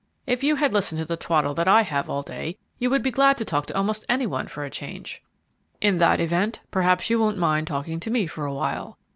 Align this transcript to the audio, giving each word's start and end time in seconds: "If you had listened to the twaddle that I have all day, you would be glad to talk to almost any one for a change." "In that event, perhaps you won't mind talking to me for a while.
"If 0.25 0.43
you 0.43 0.55
had 0.55 0.73
listened 0.73 0.97
to 0.97 1.05
the 1.05 1.15
twaddle 1.15 1.53
that 1.53 1.67
I 1.67 1.83
have 1.83 2.09
all 2.09 2.23
day, 2.23 2.57
you 2.79 2.89
would 2.89 3.03
be 3.03 3.11
glad 3.11 3.37
to 3.37 3.45
talk 3.45 3.67
to 3.67 3.77
almost 3.77 4.03
any 4.09 4.25
one 4.25 4.47
for 4.47 4.63
a 4.65 4.69
change." 4.71 5.21
"In 5.79 5.97
that 5.97 6.19
event, 6.19 6.59
perhaps 6.71 7.11
you 7.11 7.19
won't 7.19 7.37
mind 7.37 7.67
talking 7.67 7.99
to 7.99 8.09
me 8.09 8.25
for 8.25 8.47
a 8.47 8.53
while. 8.55 8.97